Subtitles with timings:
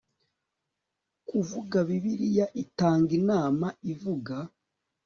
[1.27, 4.35] kuvuga, bibiliya itanga inama ivuga